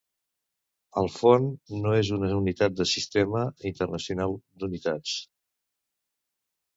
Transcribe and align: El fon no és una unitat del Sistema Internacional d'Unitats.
El 1.01 1.09
fon 1.17 1.43
no 1.83 1.91
és 1.97 2.07
una 2.15 2.29
unitat 2.37 2.75
del 2.79 2.89
Sistema 2.91 3.43
Internacional 3.71 4.33
d'Unitats. 4.65 5.13